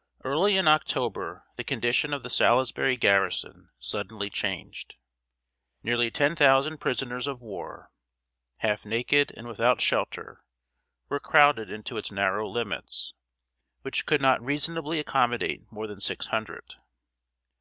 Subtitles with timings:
[0.24, 4.96] ]Early in October, the condition of the Salisbury garrison suddenly changed.
[5.84, 7.92] Nearly ten thousand prisoners of war,
[8.56, 10.44] half naked and without shelter,
[11.08, 13.14] were crowded into its narrow limits,
[13.82, 16.74] which could not reasonably accommodate more than six hundred.